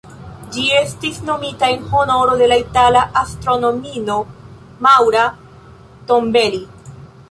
Ĝi 0.53 0.61
estis 0.77 1.19
nomita 1.27 1.69
en 1.75 1.85
honoro 1.91 2.39
de 2.41 2.49
la 2.49 2.59
itala 2.63 3.05
astronomino 3.23 4.19
Maura 4.89 5.31
Tombelli. 6.11 6.65